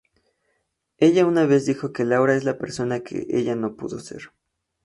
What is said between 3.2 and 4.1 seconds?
ella no pudo